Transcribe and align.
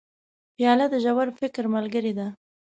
پیاله 0.55 0.85
د 0.91 0.95
ژور 1.03 1.27
فکر 1.39 1.63
ملګرې 1.75 2.13
ده. 2.19 2.27